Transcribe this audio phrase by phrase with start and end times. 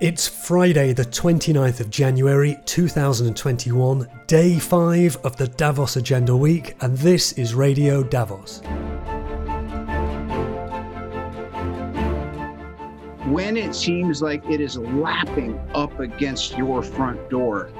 [0.00, 6.96] It's Friday, the 29th of January 2021, day 5 of the Davos Agenda Week, and
[6.96, 8.60] this is Radio Davos.
[13.26, 17.72] When it seems like it is lapping up against your front door,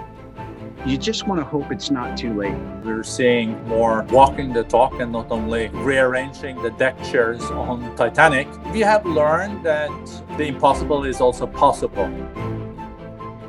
[0.86, 2.56] you just want to hope it's not too late.
[2.84, 8.48] We're seeing more walking the talk and not only rearranging the deck chairs on Titanic.
[8.72, 9.90] We have learned that
[10.36, 12.08] the impossible is also possible.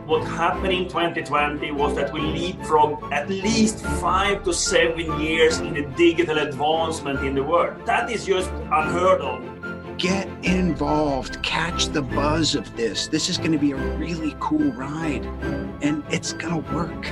[0.06, 5.74] What happened in 2020 was that we leapfrogged at least five to seven years in
[5.76, 7.86] the digital advancement in the world.
[7.86, 9.59] That is just unheard of
[10.00, 13.08] get involved, catch the buzz of this.
[13.08, 15.26] This is going to be a really cool ride,
[15.82, 17.12] and it's going to work.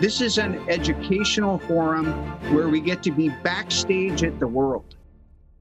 [0.00, 2.12] This is an educational forum
[2.54, 4.94] where we get to be backstage at the world.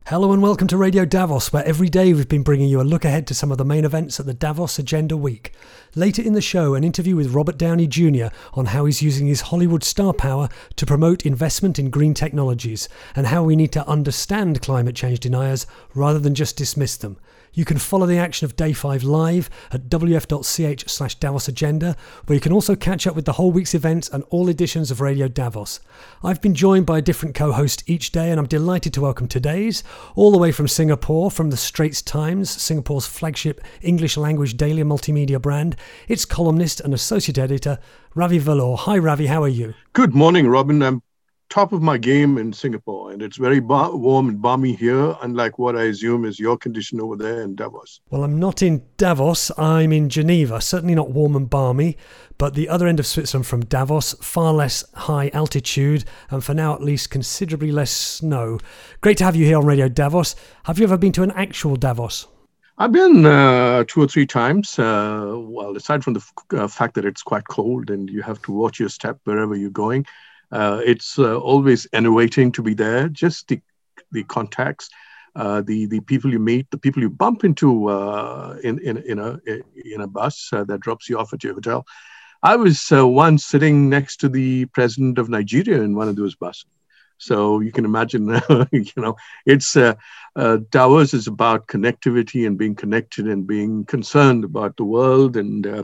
[0.10, 3.04] Hello and welcome to Radio Davos, where every day we've been bringing you a look
[3.04, 5.52] ahead to some of the main events at the Davos Agenda Week.
[5.96, 8.28] Later in the show, an interview with Robert Downey Jr.
[8.54, 12.88] on how he's using his Hollywood star power to promote investment in green technologies
[13.18, 17.18] and how we need to understand climate change deniers rather than just dismiss them.
[17.58, 21.96] You can follow the action of Day 5 live at wef.ch slash Davos Agenda,
[22.28, 25.02] where you can also catch up with the whole week's events and all editions of
[25.02, 25.80] Radio Davos.
[26.24, 29.28] I've been joined by a different co host each day, and I'm delighted to welcome
[29.28, 34.84] today's, all the way from Singapore, from the Straits Times, Singapore's flagship English language daily
[34.84, 35.76] multimedia brand,
[36.08, 37.80] its columnist and associate editor,
[38.14, 38.78] Ravi Velloor.
[38.78, 39.74] Hi, Ravi, how are you?
[39.94, 40.84] Good morning, Robin.
[40.84, 41.02] I'm
[41.50, 45.58] top of my game in Singapore, and it's very bar- warm and balmy here, unlike
[45.58, 48.02] what I assume is your condition over there in Davos.
[48.10, 50.62] Well, I'm not in Davos, I'm in Geneva.
[50.62, 51.98] Certainly not warm and balmy,
[52.38, 56.74] but the other end of Switzerland from Davos, far less high altitude, and for now
[56.74, 58.60] at least considerably less snow.
[59.02, 60.36] Great to have you here on Radio Davos.
[60.66, 62.28] Have you ever been to an actual Davos?
[62.80, 64.78] I've been uh, two or three times.
[64.78, 68.40] Uh, well, aside from the f- uh, fact that it's quite cold and you have
[68.44, 70.06] to watch your step wherever you're going,
[70.52, 73.10] uh, it's uh, always enervating to be there.
[73.10, 73.62] Just the
[74.12, 74.90] the contacts,
[75.36, 79.20] uh, the the people you meet, the people you bump into uh, in in in
[79.20, 79.40] a
[79.94, 81.86] in a bus uh, that drops you off at your hotel.
[82.44, 86.36] I was uh, once sitting next to the president of Nigeria in one of those
[86.36, 86.66] buses.
[87.18, 88.28] So you can imagine,
[88.72, 89.16] you know,
[89.46, 89.96] it's uh,
[90.36, 95.36] uh, Davos is about connectivity and being connected and being concerned about the world.
[95.36, 95.84] And uh,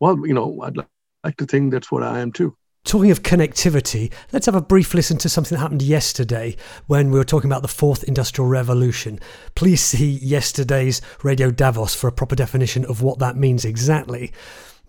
[0.00, 2.56] well, you know, I'd like to think that's what I am too.
[2.84, 6.56] Talking of connectivity, let's have a brief listen to something that happened yesterday
[6.86, 9.20] when we were talking about the fourth industrial revolution.
[9.54, 14.32] Please see yesterday's Radio Davos for a proper definition of what that means exactly.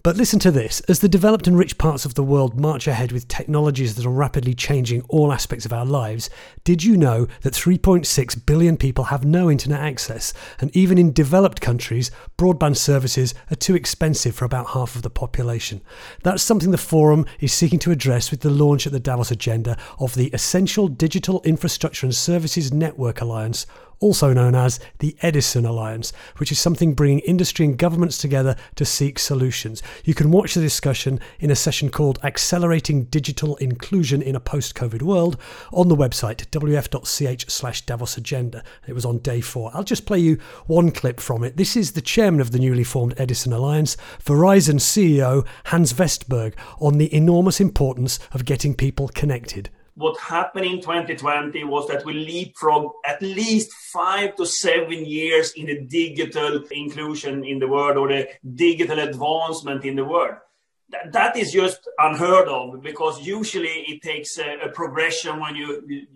[0.01, 3.11] But listen to this as the developed and rich parts of the world march ahead
[3.11, 6.29] with technologies that are rapidly changing all aspects of our lives,
[6.63, 10.33] did you know that 3.6 billion people have no internet access?
[10.61, 15.09] And even in developed countries, broadband services are too expensive for about half of the
[15.09, 15.81] population.
[16.23, 19.77] That's something the Forum is seeking to address with the launch at the Davos agenda
[19.99, 23.65] of the Essential Digital Infrastructure and Services Network Alliance,
[23.99, 28.85] also known as the Edison Alliance, which is something bringing industry and governments together to
[28.85, 29.83] seek solutions.
[30.03, 34.75] You can watch the discussion in a session called Accelerating Digital Inclusion in a Post
[34.75, 35.37] COVID World
[35.73, 38.63] on the website wef.ch slash Davos Agenda.
[38.87, 39.71] It was on day four.
[39.73, 41.57] I'll just play you one clip from it.
[41.57, 46.97] This is the chairman of the newly formed Edison Alliance, Verizon CEO Hans Vestberg, on
[46.97, 52.93] the enormous importance of getting people connected what happened in 2020 was that we leapfrogged
[53.05, 58.29] at least five to seven years in the digital inclusion in the world or the
[58.55, 60.37] digital advancement in the world.
[61.17, 65.67] that is just unheard of because usually it takes a, a progression when you,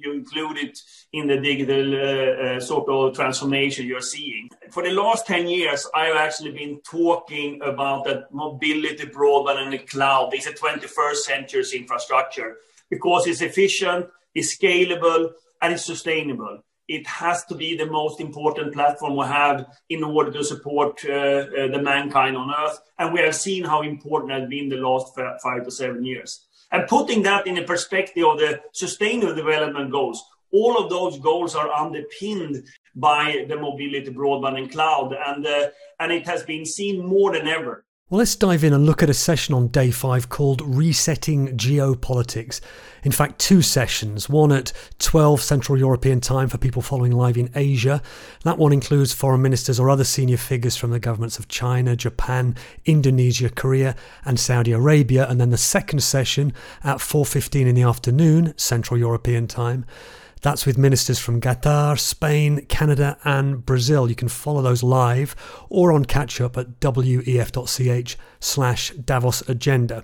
[0.04, 0.80] you include it
[1.12, 2.10] in the digital uh,
[2.46, 4.50] uh, sort of transformation you're seeing.
[4.72, 9.80] For the last 10 years, I've actually been talking about that mobility, broadband, and the
[9.80, 12.58] cloud is a 21st century infrastructure
[12.94, 14.06] because it's efficient,
[14.38, 15.22] it's scalable,
[15.62, 16.56] and it's sustainable.
[16.88, 21.12] It has to be the most important platform we have in order to support uh,
[21.12, 22.78] uh, the mankind on Earth.
[23.00, 25.08] And we have seen how important it has been the last
[25.42, 26.46] five to seven years.
[26.72, 30.22] And putting that in the perspective of the sustainable development goals,
[30.52, 35.16] all of those goals are underpinned by the mobility, broadband, and cloud.
[35.28, 35.70] And, uh,
[36.00, 37.86] and it has been seen more than ever.
[38.10, 42.60] Well, let's dive in and look at a session on day five called Resetting Geopolitics.
[43.02, 47.50] In fact, two sessions, one at 12 Central European time for people following live in
[47.56, 48.02] Asia.
[48.44, 52.58] That one includes foreign ministers or other senior figures from the governments of China, Japan,
[52.84, 53.96] Indonesia, Korea,
[54.26, 55.26] and Saudi Arabia.
[55.30, 56.52] And then the second session
[56.84, 59.86] at 4.15 in the afternoon, Central European time
[60.44, 64.10] That's with ministers from Qatar, Spain, Canada, and Brazil.
[64.10, 65.38] You can follow those live
[65.70, 70.04] or on catch up at wef.ch slash Davos Agenda.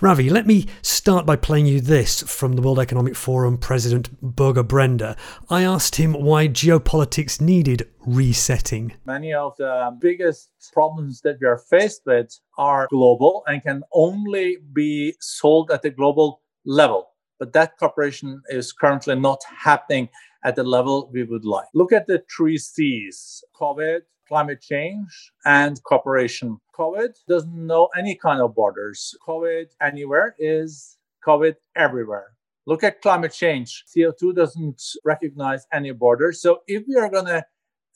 [0.00, 4.62] Ravi, let me start by playing you this from the World Economic Forum President Børge
[4.62, 5.16] Brende.
[5.50, 8.92] I asked him why geopolitics needed resetting.
[9.04, 14.58] Many of the biggest problems that we are faced with are global and can only
[14.72, 17.11] be solved at the global level
[17.42, 20.08] but that cooperation is currently not happening
[20.44, 21.66] at the level we would like.
[21.74, 26.58] Look at the three C's COVID, climate change, and cooperation.
[26.78, 29.12] COVID doesn't know any kind of borders.
[29.26, 32.28] COVID anywhere is COVID everywhere.
[32.64, 33.86] Look at climate change.
[33.92, 36.40] CO2 doesn't recognize any borders.
[36.40, 37.44] So if we are going to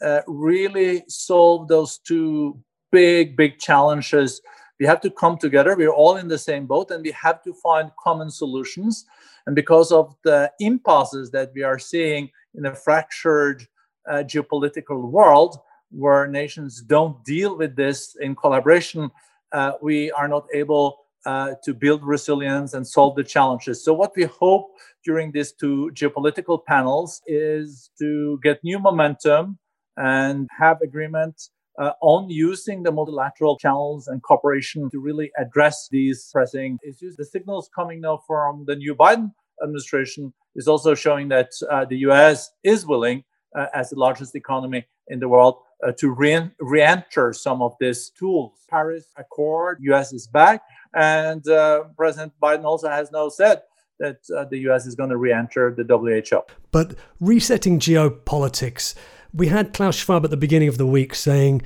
[0.03, 2.59] uh, really solve those two
[2.91, 4.41] big, big challenges,
[4.79, 5.77] we have to come together.
[5.77, 9.07] We're all in the same boat and we have to find common solutions.
[9.47, 13.67] And because of the impasses that we are seeing in a fractured
[14.09, 15.59] uh, geopolitical world
[15.91, 19.11] where nations don't deal with this in collaboration,
[19.53, 23.83] uh, we are not able uh, to build resilience and solve the challenges.
[23.83, 24.71] So, what we hope
[25.05, 29.59] during these two geopolitical panels is to get new momentum
[29.97, 36.29] and have agreement uh, on using the multilateral channels and cooperation to really address these
[36.33, 37.17] pressing issues.
[37.17, 39.33] The signals coming now from the new Biden
[39.63, 43.25] administration is also showing that uh, the US is willing,
[43.57, 45.57] uh, as the largest economy in the world,
[45.87, 48.53] uh, to re enter some of these tools.
[48.71, 50.63] Paris Accord, US is back,
[50.95, 53.63] and uh, President Biden also has now said
[53.99, 56.43] that uh, the US is going to re enter the WHO.
[56.71, 58.95] But resetting geopolitics
[59.37, 61.63] we had Klaus Schwab at the beginning of the week saying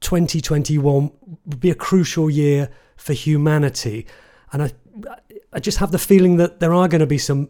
[0.00, 1.10] 2021
[1.46, 4.06] would be a crucial year for humanity.
[4.52, 4.70] And I,
[5.52, 7.48] I just have the feeling that there are going to be some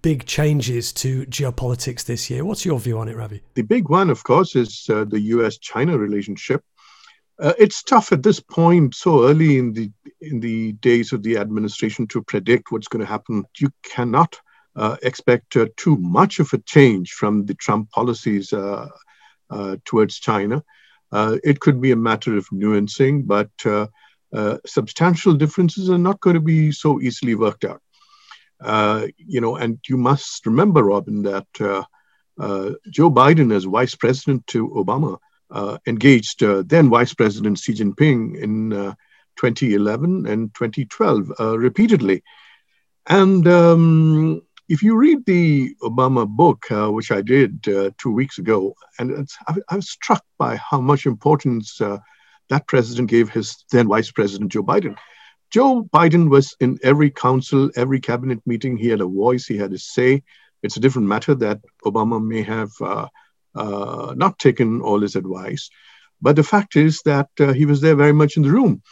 [0.00, 2.44] big changes to geopolitics this year.
[2.44, 3.42] What's your view on it, Ravi?
[3.54, 6.62] The big one, of course, is uh, the US China relationship.
[7.38, 9.90] Uh, it's tough at this point, so early in the
[10.20, 13.44] in the days of the administration, to predict what's going to happen.
[13.58, 14.40] You cannot
[14.76, 18.88] uh, expect uh, too much of a change from the Trump policies uh,
[19.50, 20.64] uh towards China.
[21.12, 23.86] Uh, it could be a matter of nuancing, but uh,
[24.66, 27.80] substantial differences are not going to be so easily worked out.
[29.16, 31.46] you know, and you must remember, Robin, that
[32.90, 35.18] Joe Biden, as vice president to Obama,
[35.86, 38.70] engaged then Vice President Xi Jinping in
[39.36, 41.30] 2011 and 2012
[41.60, 42.24] repeatedly.
[43.06, 48.38] And um, if you read the Obama book, uh, which I did uh, two weeks
[48.38, 51.98] ago, and I, I, was struck by how much importance uh,
[52.48, 54.96] that president gave his then Vice President Joe Biden.
[55.50, 58.76] Joe Biden was in every council, every cabinet meeting.
[58.76, 60.22] He had a voice, he had a say.
[60.62, 63.08] It's a different matter that Obama may have uh,
[63.54, 65.68] uh, not taken all his advice.
[66.22, 68.82] But the fact is that uh, he was there very much in the room.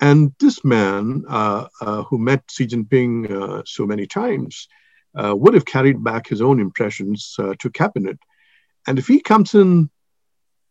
[0.00, 4.66] And this man, who met Xi Jinping so many times,
[5.14, 8.18] uh, would have carried back his own impressions uh, to cabinet.
[8.86, 9.90] And if he comes in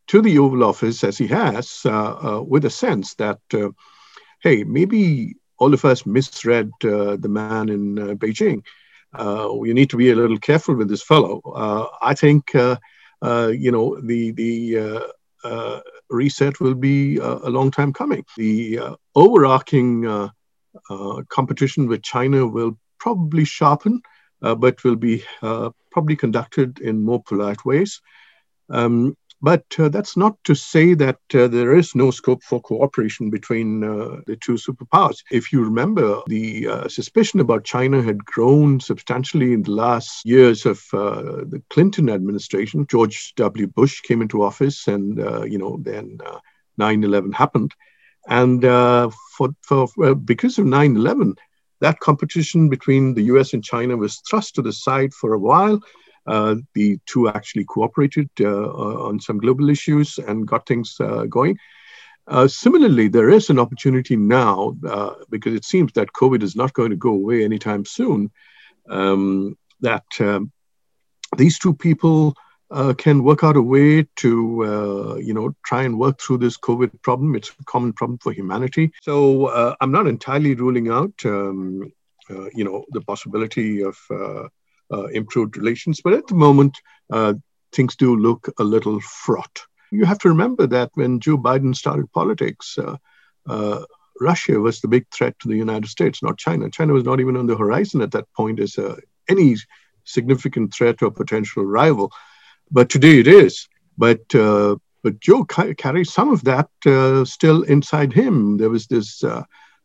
[0.08, 3.70] to the Oval Office, as he has, uh, uh with a sense that, uh,
[4.42, 8.64] hey, maybe all of us misread uh, the man in uh, Beijing,
[9.14, 11.42] uh, we need to be a little careful with this fellow.
[12.02, 18.24] I think, you know, the the reset will be a long time coming.
[18.38, 18.80] The
[19.16, 20.30] overarching
[21.30, 24.02] competition with China will probably sharpen
[24.42, 28.02] but will be uh, probably conducted in more polite ways.
[28.70, 33.30] Um, but uh, that's not to say that uh, there is no scope for cooperation
[33.30, 35.24] between uh, the two superpowers.
[35.32, 40.66] If you remember, the uh, suspicion about China had grown substantially in the last years
[40.66, 42.86] of the Clinton administration.
[42.88, 43.68] George W.
[43.68, 45.18] Bush came into office, and
[45.50, 46.18] you know then
[46.78, 47.74] 9/11 happened,
[48.28, 51.38] and for, for because of 9/11,
[51.82, 55.80] that competition between the US and China was thrust to the side for a while.
[56.28, 61.24] Uh, the two actually cooperated uh, uh on some global issues and got things uh,
[61.26, 61.58] going.
[62.28, 66.74] Uh, similarly, there is an opportunity now uh, because it seems that COVID is not
[66.74, 68.30] going to go away anytime soon.
[68.88, 70.52] Um, that um,
[71.38, 72.36] these two people
[72.72, 76.58] uh, can work out a way to, uh, you know, try and work through this
[76.58, 77.36] COVID problem.
[77.36, 78.92] It's a common problem for humanity.
[79.02, 81.92] So uh, I'm not entirely ruling out, um,
[82.30, 84.48] uh, you know, the possibility of uh,
[84.92, 86.02] uh, improved relations.
[86.04, 86.78] But at the moment,
[87.72, 89.62] things do look a little fraught.
[89.92, 92.78] You have to remember that when Joe Biden started politics,
[94.22, 96.70] Russia was the big threat to the United States, not China.
[96.70, 98.78] China was not even on the horizon at that point as
[99.28, 99.56] any
[100.04, 102.12] significant threat or potential rival.
[102.72, 103.68] But today it is.
[103.98, 108.58] But uh, but Joe ca- carries some of that uh, still inside him.
[108.58, 109.44] There was this uh,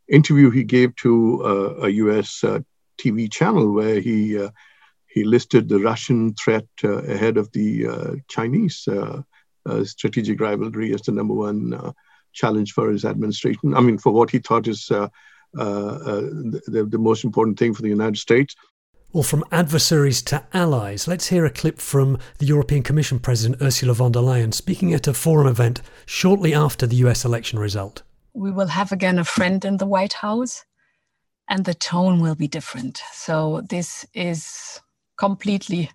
[0.08, 2.44] interview he gave to uh, a U.S.
[2.44, 2.60] Uh,
[2.98, 4.50] TV channel where he uh,
[5.06, 8.88] he listed the Russian threat ahead of the Chinese
[9.84, 11.94] strategic rivalry as the number one
[12.32, 13.74] challenge for his administration.
[13.74, 15.10] I mean, for what he thought is the,
[15.52, 18.56] the most important thing for the United States.
[19.14, 23.94] Well, from adversaries to allies, let's hear a clip from the European Commission President Ursula
[23.94, 28.02] von der Leyen speaking at a forum event shortly after the US election result.
[28.32, 30.64] We will have again a friend in the White House,
[31.48, 33.02] and the tone will be different.
[33.12, 34.80] So, this is
[35.16, 35.92] completely.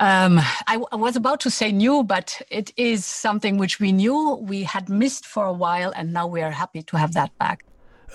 [0.00, 4.36] Um, I, I was about to say new, but it is something which we knew
[4.40, 7.62] we had missed for a while, and now we are happy to have that back.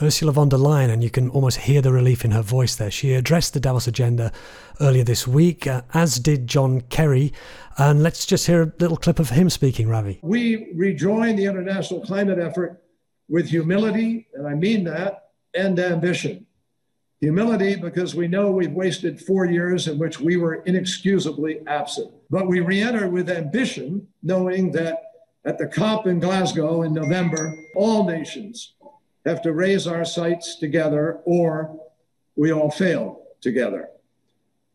[0.02, 2.90] Ursula von der Leyen, and you can almost hear the relief in her voice there.
[2.90, 4.32] She addressed the Davos agenda
[4.80, 7.34] earlier this week, uh, as did John Kerry.
[7.78, 10.20] And let's just hear a little clip of him speaking, Ravi.
[10.22, 12.82] We rejoin the international climate effort
[13.28, 16.46] with humility, and I mean that, and ambition.
[17.20, 22.12] Humility because we know we've wasted four years in which we were inexcusably absent.
[22.30, 25.04] But we re enter with ambition, knowing that
[25.44, 28.76] at the COP in Glasgow in November, all nations
[29.26, 31.80] have to raise our sights together or
[32.36, 33.90] we all fail together.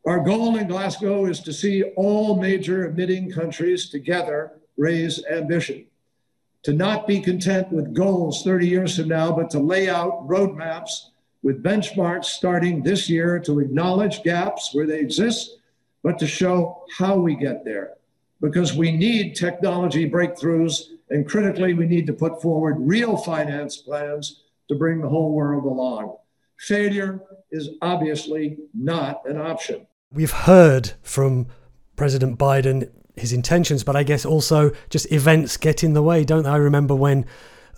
[0.06, 5.86] Our goal in Glasgow is to see all major emitting countries together raise ambition,
[6.64, 11.06] to not be content with goals 30 years from now, but to lay out roadmaps
[11.42, 15.58] with benchmarks starting this year to acknowledge gaps where they exist,
[16.02, 17.94] but to show how we get there.
[18.40, 24.44] Because we need technology breakthroughs, and critically, we need to put forward real finance plans
[24.68, 26.16] to bring the whole world along.
[26.58, 27.20] Failure
[27.50, 29.86] is obviously not an option.
[30.12, 31.48] We've heard from
[31.96, 36.44] President Biden his intentions, but I guess also just events get in the way, don't
[36.44, 36.50] they?
[36.50, 37.26] I remember when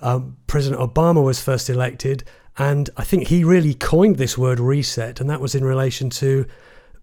[0.00, 2.25] um, President Obama was first elected,
[2.59, 6.47] and I think he really coined this word reset, and that was in relation to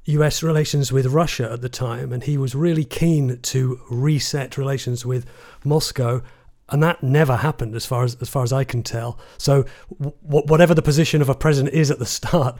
[0.05, 2.11] US relations with Russia at the time.
[2.11, 5.25] And he was really keen to reset relations with
[5.63, 6.21] Moscow
[6.69, 9.19] and that never happened as far as as far as I can tell.
[9.37, 9.65] So
[9.99, 12.57] w- whatever the position of a president is at the start,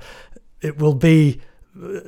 [0.61, 1.41] it will be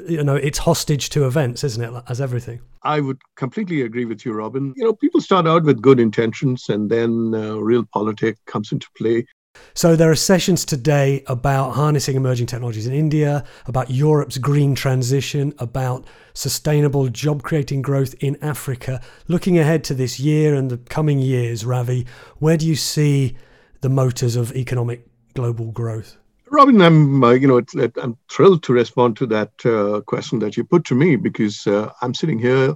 [0.07, 4.23] you know it's hostage to events isn't it as everything i would completely agree with
[4.23, 8.39] you robin you know people start out with good intentions and then uh, real politics
[8.45, 9.25] comes into play
[9.73, 15.53] so there are sessions today about harnessing emerging technologies in India, about Europe's green transition,
[15.59, 19.01] about sustainable job creating growth in Africa.
[19.27, 22.05] Looking ahead to this year and the coming years, Ravi,
[22.37, 23.35] where do you see
[23.81, 26.17] the motors of economic global growth?
[26.51, 27.61] Robin, I'm uh, you know
[28.01, 31.91] I'm thrilled to respond to that uh, question that you put to me because uh,
[32.01, 32.75] I'm sitting here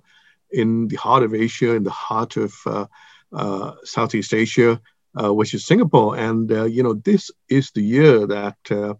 [0.51, 2.87] in the heart of Asia, in the heart of uh,
[3.31, 4.81] uh, Southeast Asia
[5.27, 6.17] which is Singapore.
[6.17, 8.93] And, uh, you know, this is the year that uh,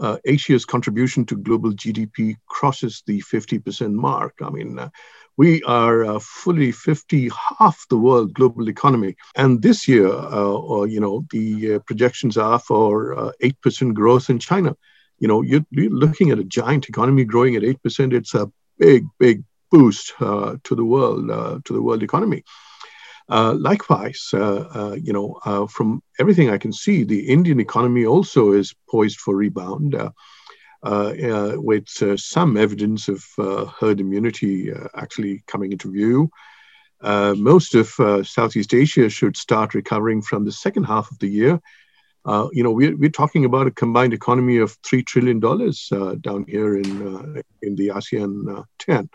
[0.00, 4.34] uh Asia's contribution to global GDP crosses the 50% mark.
[4.42, 4.88] I mean, uh,
[5.36, 9.16] we are uh, fully 50, half the world global economy.
[9.36, 14.76] And this year, or, you know, the projections are for 8% growth in China.
[15.18, 18.12] You know, you're, you're, looking at a giant economy growing at 8%.
[18.12, 19.42] It's a big, big
[19.72, 22.44] boost to the world, to the world economy.
[23.28, 28.04] Uh, likewise, uh, uh, you know, uh, from everything I can see, the Indian economy
[28.04, 30.10] also is poised for rebound, uh,
[30.84, 31.88] uh, with
[32.20, 33.24] some evidence of
[33.80, 36.30] herd immunity actually coming into view.
[37.02, 37.88] most of
[38.26, 41.58] Southeast Asia should start recovering from the second half of the year.
[42.52, 45.90] you know, we're, we're talking about a combined economy of three trillion dollars
[46.20, 49.08] down here in in the ASEAN 10.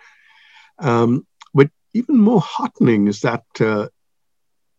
[0.80, 3.90] Um, but even more heartening is that uh,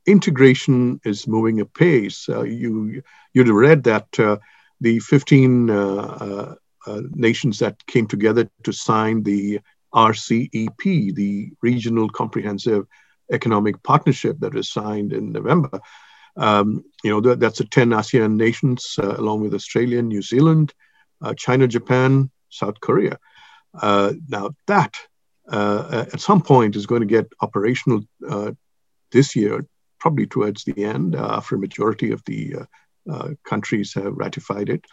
[0.06, 2.28] integration is moving apace.
[2.28, 3.02] Uh, you
[3.32, 4.36] you'd have read that uh,
[4.80, 6.54] the 15 uh, uh,
[6.86, 9.60] uh, nations that came together to sign the
[9.94, 12.86] RCEP, the Regional Comprehensive
[13.30, 15.80] Economic Partnership that was signed in November.
[16.36, 20.72] Um, you know that's the 10 ASEAN nations, along with Australia, New Zealand,
[21.36, 23.18] China, Japan, South Korea.
[23.82, 24.94] now that
[25.52, 28.02] at some point is going to get operational
[29.10, 29.66] this year
[30.00, 34.68] probably towards the end, uh, after a majority of the uh, uh, countries have ratified
[34.68, 34.84] it.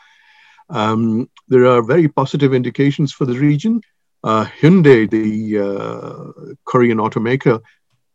[0.70, 3.82] Um, there are very positive indications for the region.
[4.26, 7.62] Hyundai, the Korean automaker,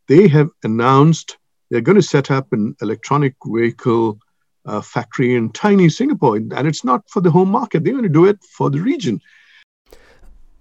[0.07, 1.37] they have announced
[1.69, 4.19] they're going to set up an electronic vehicle
[4.65, 7.83] uh, factory in tiny Singapore, and it's not for the home market.
[7.83, 9.19] They're going to do it for the region.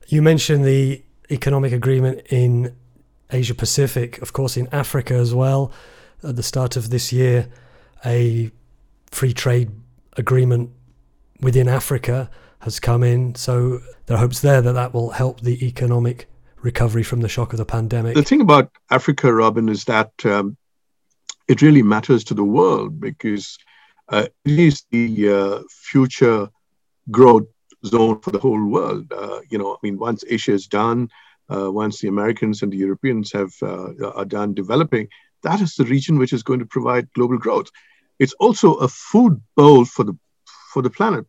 [0.08, 2.74] You mentioned the economic agreement in
[3.30, 5.72] Asia Pacific, of course, in Africa as well.
[6.24, 7.48] At the start of this year,
[8.04, 8.50] a
[9.10, 9.70] free trade
[10.16, 10.70] agreement
[11.40, 13.34] within Africa has come in.
[13.34, 16.28] So there are hopes there that that will help the economic
[16.60, 18.14] recovery from the shock of the pandemic.
[18.14, 20.56] The thing about Africa, Robin, is that um,
[21.48, 23.58] it really matters to the world because
[24.08, 26.48] uh, it is the uh, future
[27.10, 27.46] growth
[27.84, 29.12] zone for the whole world.
[29.12, 31.10] Uh, you know, I mean, once Asia is done,
[31.52, 35.08] uh, once the Americans and the Europeans have uh, are done developing,
[35.42, 37.68] that is the region which is going to provide global growth.
[38.18, 40.16] It's also a food bowl for the
[40.72, 41.26] for the planet.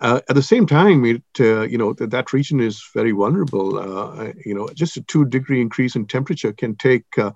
[0.00, 3.78] Uh, at the same time, it uh, you know that, that region is very vulnerable.
[3.78, 7.32] Uh, you know, just a two degree increase in temperature can take uh,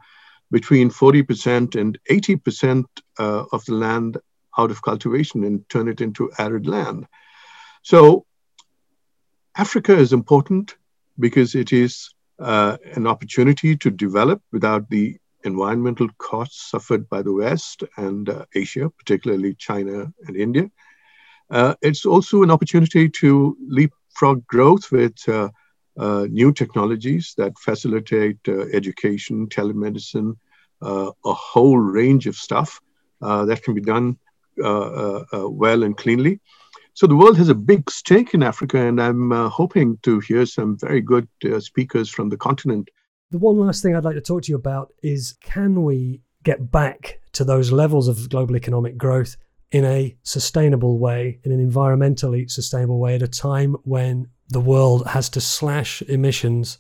[0.51, 2.87] between forty percent and eighty percent
[3.19, 4.17] uh, of the land
[4.57, 7.07] out of cultivation and turn it into arid land.
[7.83, 8.25] So,
[9.57, 10.77] Africa is important
[11.19, 17.33] because it is uh, an opportunity to develop without the environmental costs suffered by the
[17.33, 20.71] West and Asia, particularly China and India.
[21.51, 25.49] Uh, it's also an opportunity to leapfrog growth with uh,
[25.99, 30.37] uh, new technologies that facilitate uh, education, telemedicine,
[30.83, 32.81] uh, a whole range of stuff
[33.23, 34.19] uh, that can be done
[34.57, 36.41] well and cleanly.
[36.95, 40.79] So the world has a big stake in Africa, and I'm hoping to hear some
[40.79, 42.89] very good speakers from the continent.
[43.31, 46.71] The one last thing I'd like to talk to you about is can we get
[46.71, 49.37] back to those levels of global economic growth
[49.73, 55.07] in a sustainable way, in an environmentally sustainable way, at a time when the world
[55.09, 56.79] has to slash emissions.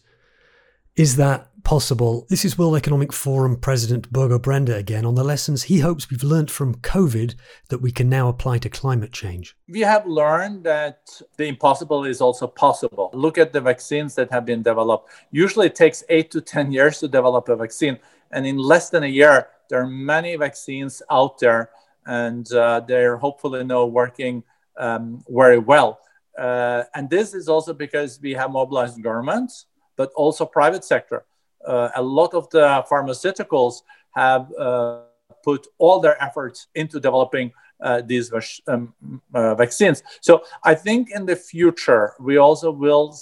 [0.95, 2.27] Is that possible?
[2.29, 6.23] This is World Economic Forum President Børge Brende again on the lessons he hopes we've
[6.23, 7.35] learned from COVID
[7.71, 9.57] that we can now apply to climate change.
[9.69, 13.11] We have learned that the impossible is also possible.
[13.15, 15.11] Look at the vaccines that have been developed.
[15.31, 17.99] Usually it takes eight to 10 years to develop a vaccine.
[18.31, 21.71] And in less than a year, there are many vaccines out there
[22.07, 24.45] and uh, they're hopefully now working
[24.77, 26.01] um, very well.
[26.39, 31.25] Uh, and this is also because we have mobilized governments, but also private sector.
[31.67, 33.83] Uh, a lot of the pharmaceuticals
[34.15, 35.01] have uh,
[35.43, 38.33] put all their efforts into developing uh, these
[38.67, 38.95] um,
[39.35, 40.03] uh, vaccines.
[40.21, 43.17] So I think in the future we also will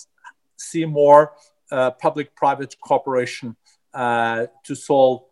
[0.57, 1.33] see more
[2.00, 3.57] public-private cooperation
[3.94, 5.22] to solve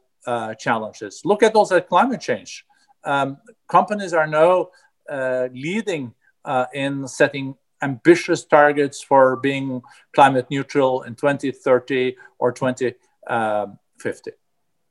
[0.58, 1.22] challenges.
[1.24, 2.64] Look at also climate change
[3.04, 4.68] um, companies are now
[5.08, 9.82] uh, leading uh, in setting ambitious targets for being
[10.14, 14.30] climate neutral in 2030 or 2050.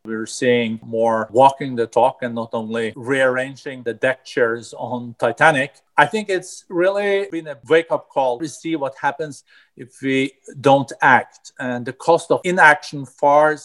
[0.06, 5.74] We're seeing more walking the talk and not only rearranging the deck chairs on Titanic.
[5.98, 9.44] I think it's really been a wake up call to see what happens
[9.76, 11.52] if we don't act.
[11.60, 13.58] And the cost of inaction far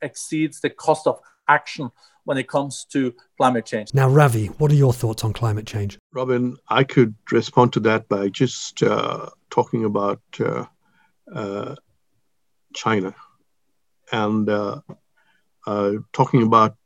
[0.00, 1.90] exceeds the cost of action
[2.24, 3.92] when it comes to climate change.
[3.94, 5.98] Now, Ravi, what are your thoughts on climate change?
[6.12, 10.64] Robin, I could respond to that by just uh, talking about uh,
[11.32, 11.74] uh,
[12.74, 13.14] China
[14.12, 14.80] and uh,
[15.66, 16.76] uh, talking about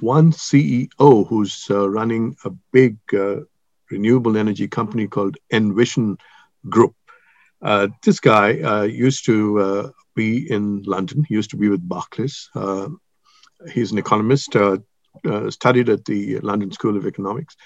[0.00, 2.98] one CEO who's uh, running a big
[3.90, 6.18] renewable energy company called Envision
[6.68, 6.94] Group.
[8.04, 11.24] this guy used to be in London.
[11.24, 12.48] He used to be with Barclays.
[13.72, 14.78] He's an economist, uh,
[15.24, 17.56] uh, studied at the London School of Economics.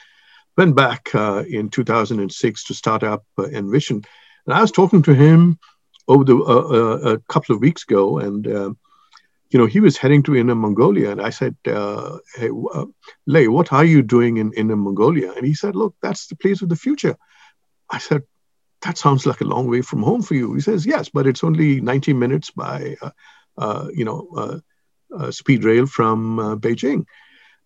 [0.57, 4.05] Went back uh, in 2006 to start up Envision.
[4.46, 5.59] And I was talking to him
[6.09, 8.76] over the, a couple of weeks ago, and
[9.52, 11.11] you know, he was heading to Inner Mongolia.
[11.11, 12.87] And I said, uh, hey, uh,
[13.26, 15.33] Lei, what are you doing in Inner Mongolia?
[15.33, 17.16] And he said, look, that's the place of the future.
[17.90, 18.22] I said,
[18.81, 20.55] that sounds like a long way from home for you.
[20.55, 22.96] He says, yes, but it's only 90 minutes by,
[23.59, 24.62] uh, you know,
[25.31, 27.05] speed rail from uh, Beijing.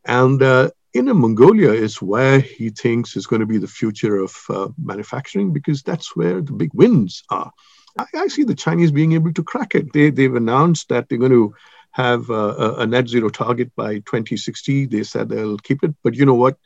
[0.04, 4.34] And uh, Inner Mongolia is where he thinks is going to be the future of
[4.78, 7.50] manufacturing because that's where the big wins are.
[7.98, 9.92] I, I, see the Chinese being able to crack it.
[9.92, 11.54] They, they've announced that they're going to
[11.92, 14.86] have a, a net zero target by 2060.
[14.86, 15.94] They said they'll keep it.
[16.02, 16.58] But you know what?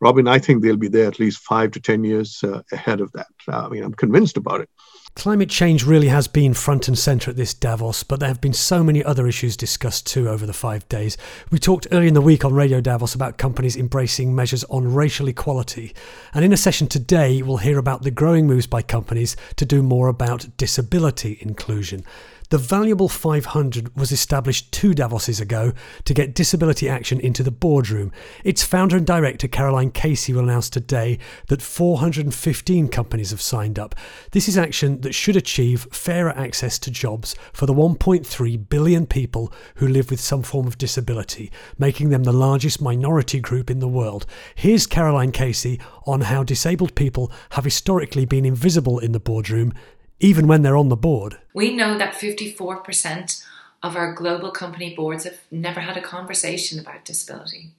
[0.00, 3.12] Robin, I think they'll be there at least five to 10 years uh, ahead of
[3.12, 3.26] that.
[3.46, 4.70] Uh, I mean, I'm convinced about it.
[5.14, 8.52] Climate change really has been front and centre at this Davos, but there have been
[8.52, 11.16] so many other issues discussed too over the five days.
[11.50, 15.26] We talked earlier in the week on Radio Davos about companies embracing measures on racial
[15.26, 15.92] equality.
[16.32, 19.82] And in a session today, we'll hear about the growing moves by companies to do
[19.82, 22.04] more about disability inclusion.
[22.50, 28.10] The valuable 500 was established two Davoses ago to get disability action into the boardroom.
[28.42, 33.94] Its founder and director, Caroline Casey, will announce today that 415 companies have signed up.
[34.30, 39.52] This is action that should achieve fairer access to jobs for the 1.3 billion people
[39.74, 43.88] who live with some form of disability, making them the largest minority group in the
[43.88, 44.24] world.
[44.54, 49.74] Here's Caroline Casey on how disabled people have historically been invisible in the boardroom
[50.20, 51.38] even when they're on the board.
[51.54, 53.44] We know that 54%
[53.82, 57.70] of our global company boards have never had a conversation about disability.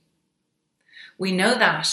[1.17, 1.89] We know that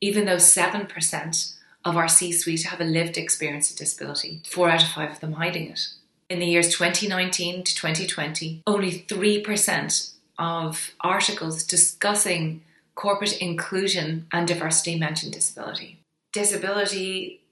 [0.00, 4.82] even though 7% of our C suite have a lived experience of disability, four out
[4.82, 5.88] of five of them hiding it.
[6.28, 12.62] In the years 2019 to 2020, only 3% of articles discussing
[12.96, 16.00] corporate inclusion and diversity mention disability.
[16.32, 17.42] Disability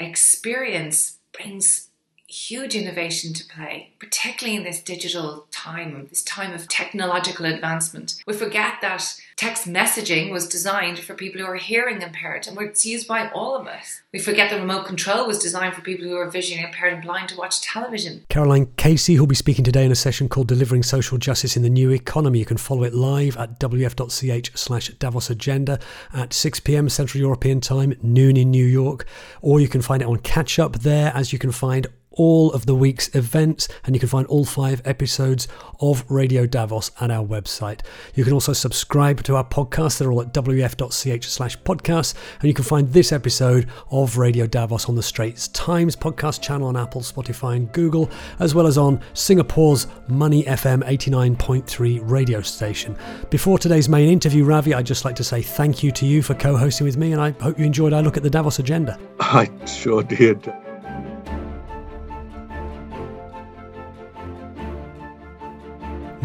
[0.00, 1.90] experience brings
[2.34, 8.20] huge innovation to play, particularly in this digital time, this time of technological advancement.
[8.26, 12.84] We forget that text messaging was designed for people who are hearing impaired and it's
[12.84, 14.00] used by all of us.
[14.12, 17.28] We forget that remote control was designed for people who are visually impaired and blind
[17.28, 18.24] to watch television.
[18.28, 21.70] Caroline Casey, who'll be speaking today in a session called Delivering Social Justice in the
[21.70, 22.40] New Economy.
[22.40, 25.78] You can follow it live at wef.ch slash Davos Agenda
[26.12, 29.06] at 6 pm Central European Time, noon in New York,
[29.40, 31.86] or you can find it on Catch Up there as you can find
[32.16, 35.48] all of the week's events, and you can find all five episodes
[35.80, 37.80] of Radio Davos at our website.
[38.14, 39.98] You can also subscribe to our podcast.
[39.98, 44.88] They're all at wef.ch slash podcast, and you can find this episode of Radio Davos
[44.88, 49.00] on the Straits Times podcast channel on Apple, Spotify, and Google, as well as on
[49.12, 52.96] Singapore's Money FM 89.3 radio station.
[53.30, 56.34] Before today's main interview, Ravi, I'd just like to say thank you to you for
[56.34, 58.98] co hosting with me, and I hope you enjoyed our look at the Davos agenda.
[59.20, 60.52] I sure did.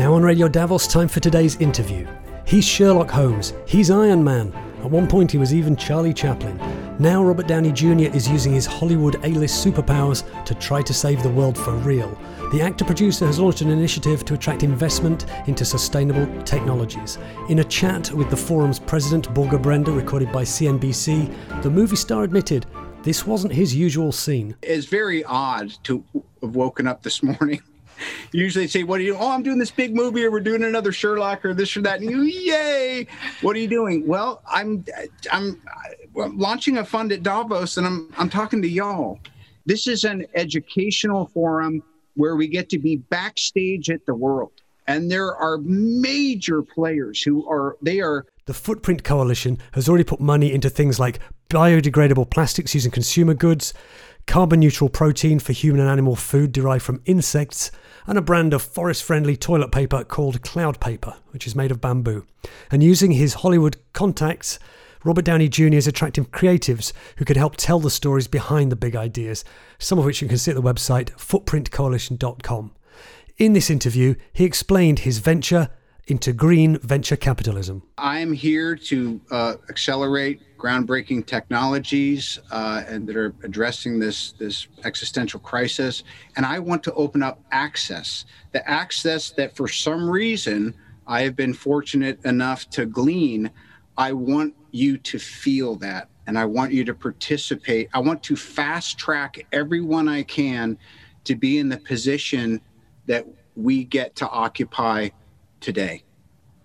[0.09, 2.07] Now on Radio Davos, time for today's interview.
[2.43, 4.51] He's Sherlock Holmes, he's Iron Man.
[4.79, 6.57] At one point, he was even Charlie Chaplin.
[6.97, 8.11] Now, Robert Downey Jr.
[8.11, 12.19] is using his Hollywood A list superpowers to try to save the world for real.
[12.51, 17.19] The actor producer has launched an initiative to attract investment into sustainable technologies.
[17.47, 22.23] In a chat with the forum's president, Børge Brende, recorded by CNBC, the movie star
[22.23, 22.65] admitted
[23.03, 24.55] this wasn't his usual scene.
[24.63, 26.03] It's very odd to
[26.41, 27.61] have woken up this morning
[28.31, 29.15] usually say, "What are you?
[29.15, 32.01] Oh, I'm doing this big movie, or we're doing another Sherlock, or this or that."
[32.01, 33.07] And you, yay!
[33.41, 34.07] What are you doing?
[34.07, 34.85] Well, I'm
[35.31, 35.61] I'm,
[36.21, 39.19] I'm launching a fund at Davos, and I'm I'm talking to y'all.
[39.65, 41.83] This is an educational forum
[42.15, 44.51] where we get to be backstage at the world,
[44.87, 48.25] and there are major players who are they are.
[48.45, 53.73] The Footprint Coalition has already put money into things like biodegradable plastics using consumer goods,
[54.29, 57.71] carbon neutral protein for human and animal food derived from insects,
[58.05, 61.81] and a brand of forest friendly toilet paper called Cloud Paper, which is made of
[61.81, 62.23] bamboo.
[62.69, 64.59] And using his Hollywood contacts,
[65.03, 65.73] Robert Downey Jr.
[65.73, 69.43] is attracting creatives who can help tell the stories behind the big ideas,
[69.79, 72.71] some of which you can see at the website footprintcoalition.com.
[73.39, 75.69] In this interview, he explained his venture
[76.05, 77.81] into green venture capitalism.
[77.97, 85.39] I'm here to uh, accelerate groundbreaking technologies uh, and that are addressing this this existential
[85.39, 86.03] crisis.
[86.35, 90.75] And I want to open up access, the access that for some reason
[91.07, 93.49] I have been fortunate enough to glean.
[93.97, 97.89] I want you to feel that, and I want you to participate.
[97.93, 100.77] I want to fast track everyone I can
[101.23, 102.61] to be in the position
[103.07, 105.09] that we get to occupy
[105.59, 106.03] today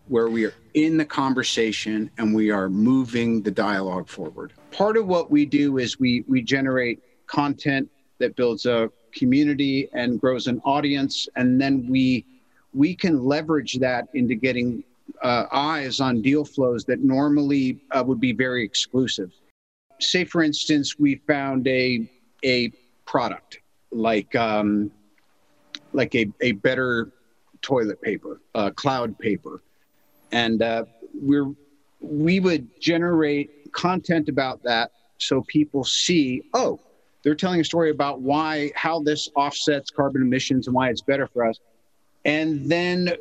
[0.09, 4.53] where we are in the conversation and we are moving the dialogue forward.
[4.73, 10.21] Part of what we do is we we generate content that builds a community and
[10.21, 12.25] grows an audience and then we
[12.73, 14.83] we can leverage that into getting
[15.23, 19.31] uh, eyes on deal flows that normally uh, would be very exclusive.
[20.01, 22.09] Say, for instance, we found a
[22.45, 22.71] a
[23.07, 23.61] product
[23.93, 24.91] like um,
[25.93, 27.13] like a, a better
[27.63, 29.63] toilet paper, uh, cloud paper,
[30.35, 31.51] and uh, we're
[32.01, 36.79] we would generate content about that so people see oh
[37.25, 41.27] they're telling a story about why how this offsets carbon emissions and why it's better
[41.27, 41.59] for us.
[42.25, 43.15] And then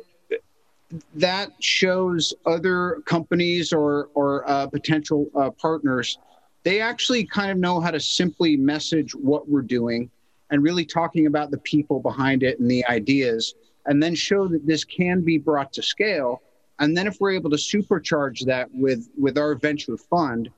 [1.16, 6.18] that shows other companies or or uh, potential uh, partners.
[6.62, 10.10] They actually kind of know how to simply message what we're doing
[10.50, 13.54] and really talking about the people behind it and the ideas
[13.86, 16.42] and then show that this can be brought to scale
[16.78, 20.50] and then if we're able to supercharge that with with our venture fund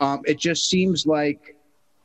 [0.00, 1.56] um, it just seems like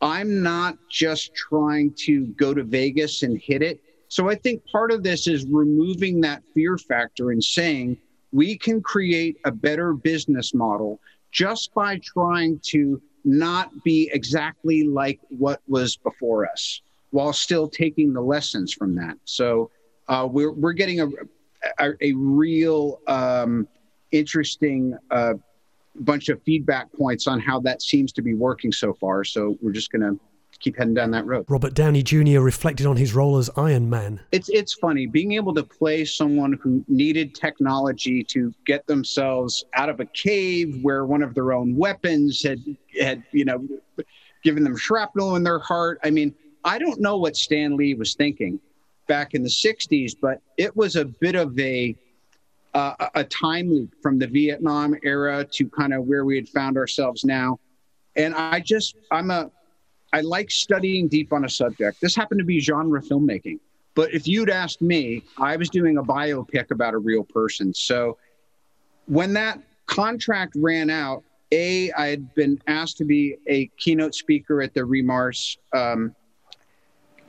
[0.01, 3.79] i'm not just trying to go to vegas and hit it
[4.13, 7.97] So I think part of this is removing that fear factor and saying
[8.31, 10.99] we can create a better business model
[11.31, 18.13] just by trying to not be exactly like what was before us while still taking
[18.13, 19.17] the lessons from that.
[19.25, 19.71] So
[20.07, 21.07] uh, we're, we're getting a,
[21.79, 23.67] a, a real um,
[24.11, 25.33] interesting uh,
[25.95, 29.23] bunch of feedback points on how that seems to be working so far.
[29.23, 30.19] So we're just going to
[30.59, 31.45] keep heading down that road.
[31.49, 32.39] Robert Downey Jr.
[32.39, 34.21] reflected on his role as Iron Man.
[34.31, 39.89] It's it's funny being able to play someone who needed technology to get themselves out
[39.89, 42.59] of a cave where one of their own weapons had
[42.99, 43.67] had you know
[44.43, 45.99] given them shrapnel in their heart.
[46.03, 48.59] I mean, I don't know what Stan Lee was thinking
[49.07, 51.95] back in the '60s, but it was a bit of a
[52.73, 56.77] uh, a time loop from the Vietnam era to kind of where we had found
[56.77, 57.59] ourselves now.
[58.15, 59.51] And I just, I'm a,
[60.11, 62.01] I like studying deep on a subject.
[62.01, 63.59] This happened to be genre filmmaking.
[63.95, 67.73] But if you'd asked me, I was doing a biopic about a real person.
[67.73, 68.17] So
[69.05, 74.61] when that contract ran out, A, I had been asked to be a keynote speaker
[74.61, 76.15] at the re:MARS um,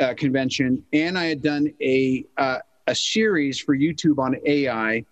[0.00, 5.04] uh, convention, and I had done a, uh, a series for YouTube on AI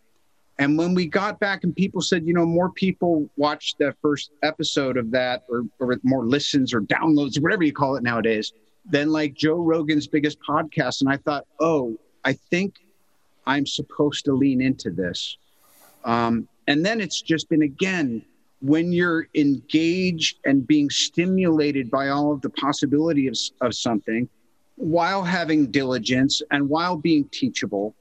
[0.59, 4.31] and when we got back and people said, you know, more people watched the first
[4.43, 8.53] episode of that or, or more listens or downloads, whatever you call it nowadays,
[8.85, 11.01] than like Joe Rogan's biggest podcast.
[11.01, 12.77] And I thought, oh, I think
[13.47, 15.37] I'm supposed to lean into this.
[16.05, 18.25] Um, and then it's just been again,
[18.61, 24.29] when you're engaged and being stimulated by all of the possibilities of, of something
[24.83, 27.95] while having diligence and while being teachable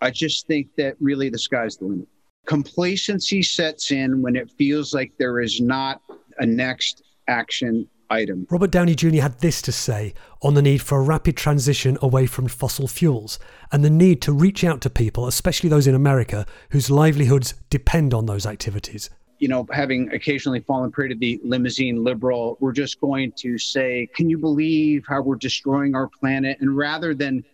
[0.00, 2.08] I just think that really the sky's the limit.
[2.46, 6.00] Complacency sets in when it feels like there is not
[6.38, 8.46] a next action item.
[8.50, 9.20] Robert Downey Jr.
[9.20, 13.38] had this to say on the need for a rapid transition away from fossil fuels
[13.72, 18.14] and the need to reach out to people, especially those in America, whose livelihoods depend
[18.14, 19.10] on those activities.
[19.38, 24.08] You know, having occasionally fallen prey to the limousine liberal, we're just going to say,
[24.14, 26.58] Can you believe how we're destroying our planet?
[26.60, 27.44] And rather than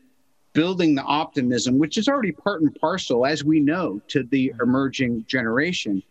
[0.53, 5.25] building the optimism, which is already part and parcel, as we know, to the emerging
[5.27, 6.03] generation.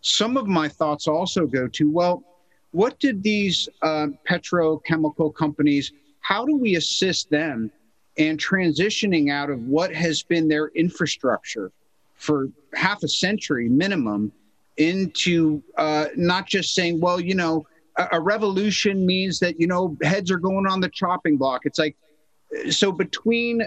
[0.00, 2.24] Some of my thoughts also go to well,
[2.72, 7.70] what did these uh, petrochemical companies, how do we assist them
[8.16, 11.72] in transitioning out of what has been their infrastructure
[12.14, 14.30] for half a century minimum
[14.76, 17.66] into uh, not just saying, well, you know,
[17.98, 21.62] a, a revolution means that, you know, heads are going on the chopping block.
[21.64, 21.96] It's like,
[22.70, 23.62] so between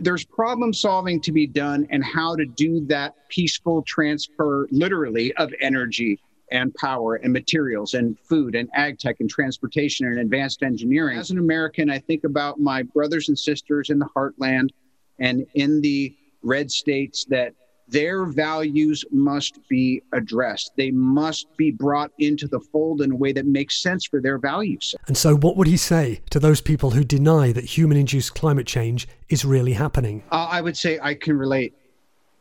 [0.00, 5.52] there's problem solving to be done and how to do that peaceful transfer literally of
[5.60, 6.18] energy
[6.50, 11.18] and power and materials and food and ag tech and transportation and advanced engineering.
[11.18, 14.70] As an American, I think about my brothers and sisters in the heartland
[15.18, 17.52] and in the red states that
[17.90, 20.72] their values must be addressed.
[20.76, 24.38] They must be brought into the fold in a way that makes sense for their
[24.38, 24.94] values.
[25.06, 28.66] And so, what would he say to those people who deny that human induced climate
[28.66, 30.22] change is really happening?
[30.30, 31.74] Uh, I would say I can relate.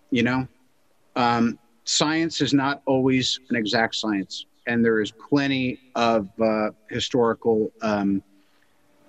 [0.09, 0.47] You know,
[1.15, 7.71] um, science is not always an exact science, and there is plenty of uh, historical
[7.81, 8.23] um,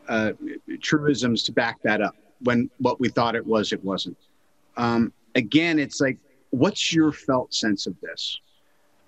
[0.09, 0.33] uh,
[0.81, 2.17] truisms to back that up.
[2.43, 4.17] When what we thought it was, it wasn't.
[4.77, 6.19] Um, again, it's like
[6.51, 8.41] what's your felt sense of this?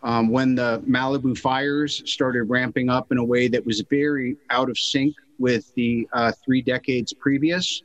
[0.02, 4.70] Um, when the Malibu fires started ramping up in a way that was very out
[4.70, 7.82] of sync with the uh, three decades previous,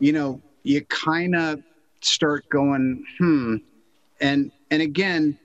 [0.00, 1.62] you know, you kind of
[2.00, 3.56] start going, hmm.
[4.20, 5.38] And and again,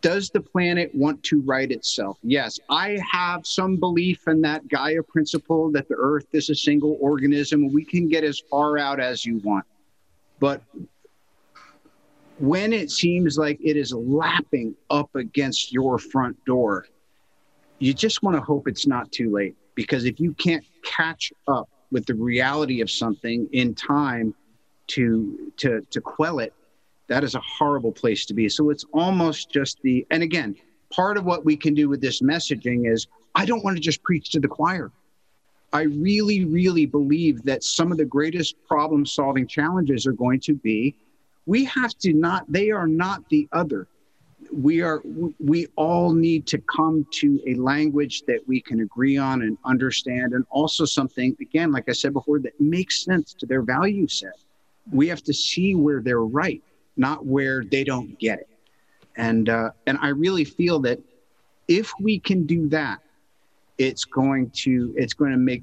[0.00, 2.18] does the planet want to right itself?
[2.22, 6.96] Yes, I have some belief in that Gaia principle that the Earth is a single
[7.00, 7.72] organism.
[7.72, 9.64] We can get as far out as you want.
[10.38, 10.62] But
[12.38, 16.86] when it seems like it is lapping up against your front door,
[17.78, 19.54] you just want to hope it's not too late.
[19.74, 24.34] Because if you can't catch up with the reality of something in time
[24.88, 26.52] to to to quell it,
[27.08, 28.48] that is a horrible place to be.
[28.48, 30.56] So it's almost just the and again,
[30.90, 34.02] part of what we can do with this messaging is I don't want to just
[34.02, 34.90] preach to the choir.
[35.72, 40.54] I really, really believe that some of the greatest problem solving challenges are going to
[40.54, 40.96] be
[41.46, 43.88] we have to not they are not the other.
[44.52, 45.00] We are
[45.38, 50.34] we all need to come to a language that we can agree on and understand
[50.34, 54.36] and also something again like i said before that makes sense to their value set.
[54.92, 56.62] We have to see where they're right
[56.96, 58.48] not where they don't get it.
[59.16, 61.00] And uh, and i really feel that
[61.68, 63.00] if we can do that
[63.78, 65.62] it's going to it's going to make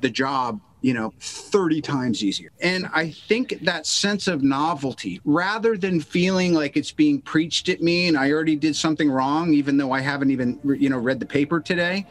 [0.00, 2.50] the job you know, 30 times easier.
[2.60, 7.82] And I think that sense of novelty, rather than feeling like it's being preached at
[7.82, 11.20] me and I already did something wrong, even though I haven't even, you know, read
[11.20, 12.06] the paper today,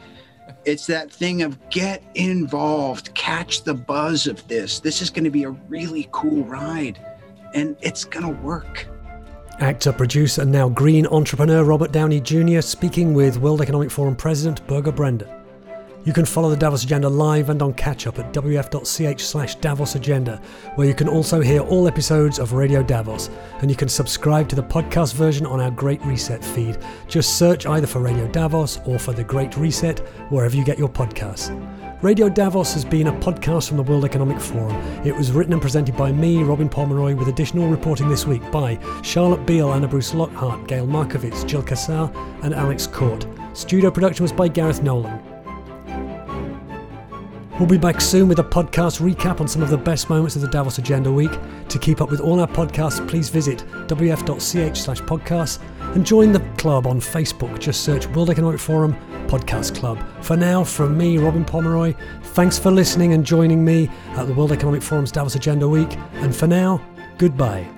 [0.64, 4.80] it's that thing of get involved, catch the buzz of this.
[4.80, 6.98] This is going to be a really cool ride
[7.54, 8.86] and it's going to work.
[9.60, 12.60] Actor, producer, and now green entrepreneur Robert Downey Jr.
[12.60, 15.39] speaking with World Economic Forum President Børge Brende.
[16.02, 19.96] You can follow the Davos Agenda live and on catch up at wef.ch slash Davos
[19.96, 20.40] Agenda,
[20.76, 23.28] where you can also hear all episodes of Radio Davos,
[23.60, 26.78] and you can subscribe to the podcast version on our Great Reset feed.
[27.06, 29.98] Just search either for Radio Davos or for The Great Reset,
[30.30, 31.54] wherever you get your podcasts.
[32.02, 34.74] Radio Davos has been a podcast from the World Economic Forum.
[35.04, 38.78] It was written and presented by me, Robin Pomeroy, with additional reporting this week by
[39.02, 42.10] Charlotte Beale, Anna Bruce Lockhart, Gayle Markovitz, Jill Cassar,
[42.42, 43.26] and Alex Court.
[43.52, 45.29] Studio production was by Gareth Nolan.
[47.60, 50.40] We'll be back soon with a podcast recap on some of the best moments of
[50.40, 51.30] the Davos Agenda Week.
[51.68, 55.58] To keep up with all our podcasts, please visit wef.ch slash podcasts
[55.94, 57.58] and join the club on Facebook.
[57.58, 58.96] Just search World Economic Forum
[59.26, 60.02] Podcast Club.
[60.22, 64.52] For now, from me, Robin Pomeroy, thanks for listening and joining me at the World
[64.52, 65.98] Economic Forum's Davos Agenda Week.
[66.14, 66.80] And for now,
[67.18, 67.68] goodbye.